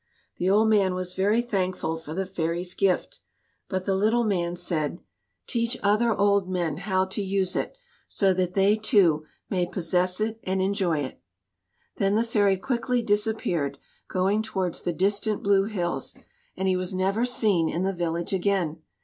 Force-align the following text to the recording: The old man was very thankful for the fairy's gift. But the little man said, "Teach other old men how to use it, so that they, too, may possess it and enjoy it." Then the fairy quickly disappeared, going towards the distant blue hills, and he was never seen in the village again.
The 0.37 0.49
old 0.49 0.67
man 0.67 0.95
was 0.95 1.13
very 1.13 1.43
thankful 1.43 1.95
for 1.95 2.15
the 2.15 2.25
fairy's 2.25 2.73
gift. 2.73 3.19
But 3.69 3.85
the 3.85 3.93
little 3.93 4.23
man 4.23 4.55
said, 4.55 4.99
"Teach 5.45 5.77
other 5.83 6.11
old 6.11 6.49
men 6.49 6.77
how 6.77 7.05
to 7.05 7.21
use 7.21 7.55
it, 7.55 7.77
so 8.07 8.33
that 8.33 8.55
they, 8.55 8.77
too, 8.77 9.25
may 9.47 9.67
possess 9.67 10.19
it 10.19 10.39
and 10.43 10.59
enjoy 10.59 11.01
it." 11.01 11.21
Then 11.97 12.15
the 12.15 12.23
fairy 12.23 12.57
quickly 12.57 13.03
disappeared, 13.03 13.77
going 14.07 14.41
towards 14.41 14.81
the 14.81 14.91
distant 14.91 15.43
blue 15.43 15.65
hills, 15.65 16.15
and 16.57 16.67
he 16.67 16.75
was 16.75 16.95
never 16.95 17.23
seen 17.23 17.69
in 17.69 17.83
the 17.83 17.93
village 17.93 18.33
again. 18.33 18.81